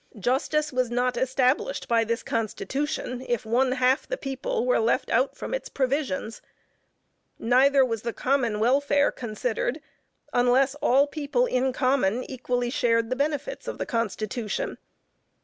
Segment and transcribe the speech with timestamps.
[0.17, 5.37] Justice was not established by this Constitution if one half the people were left out
[5.37, 6.41] from its provisions,
[7.37, 9.79] neither was the common welfare considered
[10.33, 14.79] unless all people in common, equally shared the benefits of the Constitution.